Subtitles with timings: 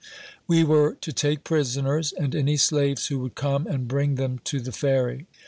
[0.47, 4.59] We were to take prisoners, and any slaves who would come, and bring them to
[4.59, 5.27] the Ferry.